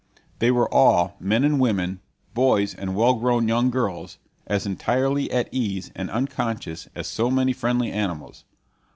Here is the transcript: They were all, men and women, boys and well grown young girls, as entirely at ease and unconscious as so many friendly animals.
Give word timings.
They 0.39 0.49
were 0.49 0.67
all, 0.73 1.15
men 1.19 1.43
and 1.43 1.59
women, 1.59 1.99
boys 2.33 2.73
and 2.73 2.95
well 2.95 3.13
grown 3.13 3.47
young 3.47 3.69
girls, 3.69 4.17
as 4.47 4.65
entirely 4.65 5.29
at 5.29 5.47
ease 5.51 5.91
and 5.95 6.09
unconscious 6.09 6.87
as 6.95 7.05
so 7.05 7.29
many 7.29 7.53
friendly 7.53 7.91
animals. 7.91 8.43